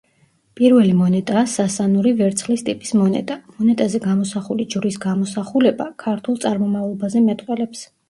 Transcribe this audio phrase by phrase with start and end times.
[0.59, 7.91] პირველი მონეტაა სასანური ვერცხლის ტიპის მონეტა, მონეტაზე გამოსახული ჯვრის გამოსახულება, ქართულ წარმომავლობაზე მეტყველებს.